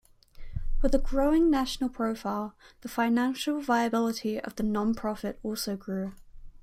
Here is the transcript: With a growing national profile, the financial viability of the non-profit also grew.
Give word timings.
With 0.81 0.95
a 0.95 0.97
growing 0.97 1.51
national 1.51 1.91
profile, 1.91 2.55
the 2.81 2.89
financial 2.89 3.61
viability 3.61 4.39
of 4.39 4.55
the 4.55 4.63
non-profit 4.63 5.39
also 5.43 5.77
grew. 5.77 6.13